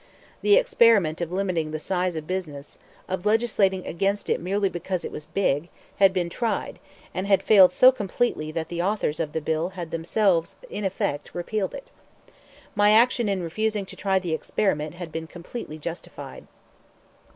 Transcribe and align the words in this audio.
The 0.41 0.55
experiment 0.55 1.21
of 1.21 1.31
limiting 1.31 1.69
the 1.69 1.77
size 1.77 2.15
of 2.15 2.25
business, 2.25 2.79
of 3.07 3.23
legislating 3.23 3.85
against 3.85 4.31
it 4.31 4.39
merely 4.39 4.67
because 4.67 5.05
it 5.05 5.11
was 5.11 5.27
big, 5.27 5.69
had 5.97 6.11
been 6.11 6.27
tried, 6.27 6.79
and 7.13 7.27
had 7.27 7.43
failed 7.43 7.71
so 7.71 7.91
completely 7.91 8.51
that 8.51 8.69
the 8.69 8.81
authors 8.81 9.19
of 9.19 9.31
the 9.33 9.41
bill 9.41 9.69
had 9.77 9.91
themselves 9.91 10.55
in 10.71 10.83
effect 10.83 11.35
repealed 11.35 11.75
it. 11.75 11.91
My 12.73 12.89
action 12.89 13.29
in 13.29 13.43
refusing 13.43 13.85
to 13.85 13.95
try 13.95 14.17
the 14.17 14.33
experiment 14.33 14.95
had 14.95 15.11
been 15.11 15.27
completely 15.27 15.77
justified. 15.77 16.47